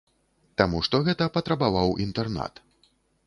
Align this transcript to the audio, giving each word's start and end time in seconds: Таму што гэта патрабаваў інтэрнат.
Таму 0.59 0.79
што 0.87 1.01
гэта 1.09 1.27
патрабаваў 1.37 1.93
інтэрнат. 2.09 2.53